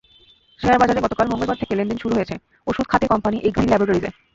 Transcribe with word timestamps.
শেয়ারবাজারে 0.59 1.03
গতকাল 1.05 1.25
মঙ্গলবার 1.29 1.59
থেকে 1.61 1.73
লেনদেন 1.75 1.97
শুরু 1.97 2.13
হয়েছে 2.15 2.35
ওষুধ 2.67 2.85
খাতের 2.89 3.11
কোম্পানি 3.13 3.37
এক্মি 3.39 3.65
ল্যাবরেটরিজের। 3.67 4.13